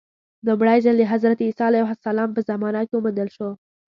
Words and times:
لومړی 0.47 0.77
ځل 0.85 0.95
د 0.99 1.03
حضرت 1.13 1.37
عیسی 1.45 1.63
علیه 1.69 1.87
السلام 1.95 2.29
په 2.33 2.41
زمانه 2.49 2.79
کې 2.87 2.93
وموندل 2.95 3.29
شو. 3.35 3.49